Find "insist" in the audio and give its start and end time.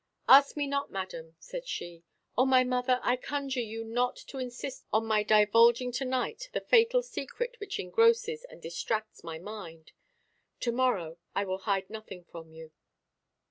4.39-4.83